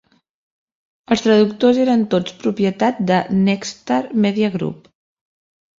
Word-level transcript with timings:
Els 1.15 1.23
traductors 1.25 1.81
eren 1.85 2.07
tots 2.15 2.37
propietat 2.41 3.05
de 3.13 3.21
Nexstar 3.45 4.03
Media 4.27 4.53
Group. 4.59 4.95